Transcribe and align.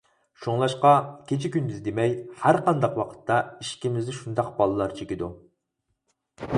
شۇڭلاشقا، 0.43 0.93
كېچە-كۈندۈز 1.31 1.83
دېمەي، 1.89 2.15
ھەرقانداق 2.45 2.99
ۋاقىتتا 3.03 3.39
ئىشىكىمىزنى 3.59 4.19
شۇنداق 4.23 4.53
بالىلار 4.61 5.01
چېكىدۇ. 5.03 5.33